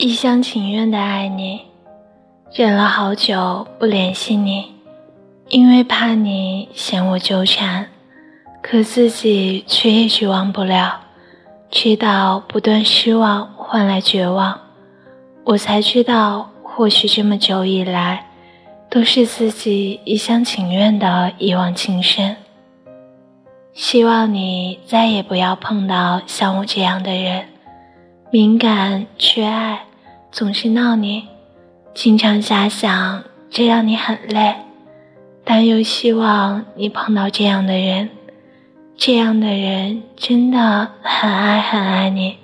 [0.00, 1.62] 一厢情愿的爱你，
[2.52, 4.66] 忍了好久不联系你，
[5.48, 7.88] 因为怕你嫌我纠缠，
[8.62, 11.00] 可自己却也许忘不了。
[11.68, 14.60] 直到不断失望换来绝望，
[15.42, 18.24] 我才知道，或许这么久以来，
[18.88, 22.36] 都是自己一厢情愿的一往情深。
[23.74, 27.46] 希望你再也不要碰到像我这样的人，
[28.30, 29.86] 敏感缺爱，
[30.30, 31.26] 总是闹你，
[31.94, 34.54] 经常遐想，这让你很累。
[35.44, 38.10] 但又希望你碰到这样的人。
[38.98, 42.36] 这样的人真的很爱很爱你。